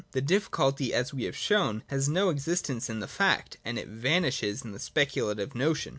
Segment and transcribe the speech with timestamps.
[0.13, 4.63] The difficulty, as we have shown, has no existence in the fact, and it vanishes
[4.63, 5.89] in the speculative notion.